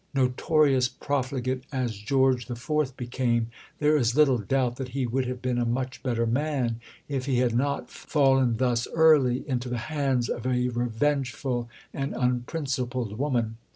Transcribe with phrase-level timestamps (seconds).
[0.15, 2.97] Notorious profligate as George IV.
[2.97, 7.27] became, there is little doubt that he would have been a much better man if
[7.27, 13.57] he had not fallen thus early into the hands of a revengeful and unprincipled woman.